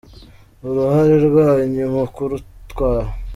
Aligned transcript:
Uruhare 0.67 1.15
rwanyu 1.27 1.83
mu 1.93 2.03
kurutwara 2.15 3.09